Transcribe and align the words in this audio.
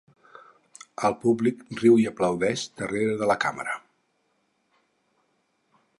El 1.09 1.17
públic 1.25 1.61
riu 1.81 1.99
i 2.03 2.07
aplaudeix 2.11 2.65
darrere 2.81 3.15
de 3.21 3.31
la 3.33 3.39
càmera. 3.47 3.79